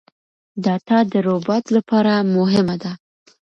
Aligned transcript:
ډاټا 0.63 0.99
د 1.11 1.13
روباټ 1.27 1.65
لپاره 1.75 2.13
مهمه 2.35 2.75
ده. 2.83 2.91